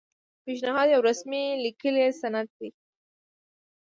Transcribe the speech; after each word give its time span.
پیشنهاد 0.43 0.87
یو 0.93 1.01
رسمي 1.09 1.43
لیکلی 1.63 2.05
سند 2.21 2.47
دی. 2.57 2.69